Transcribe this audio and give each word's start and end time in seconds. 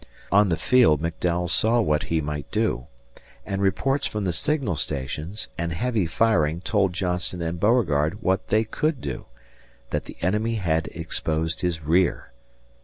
On 0.31 0.49
the 0.49 0.57
field 0.57 0.99
McDowell 0.99 1.47
saw 1.47 1.79
what 1.79 2.05
he 2.05 2.21
might 2.21 2.49
do; 2.49 2.87
and 3.45 3.61
reports 3.61 4.07
from 4.07 4.23
the 4.23 4.33
signal 4.33 4.75
stations 4.75 5.47
and 5.59 5.71
heavy 5.73 6.07
firing 6.07 6.59
told 6.59 6.91
Johnston 6.93 7.43
and 7.43 7.59
Beauregard 7.59 8.23
what 8.23 8.47
they 8.47 8.63
could 8.63 8.99
do 8.99 9.25
that 9.91 10.05
the 10.05 10.17
enemy 10.23 10.55
had 10.55 10.87
exposed 10.87 11.61
his 11.61 11.83
rear. 11.83 12.31